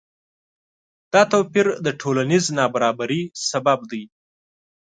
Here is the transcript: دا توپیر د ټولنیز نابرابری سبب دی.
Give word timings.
دا 1.13 1.21
توپیر 1.31 1.67
د 1.85 1.87
ټولنیز 2.01 2.45
نابرابری 2.57 3.21
سبب 3.49 3.79
دی. 3.91 4.03